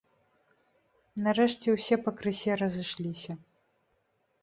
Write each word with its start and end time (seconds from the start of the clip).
Нарэшце, 1.27 1.67
усе 1.77 1.95
пакрысе 2.09 2.51
разышліся. 2.65 3.41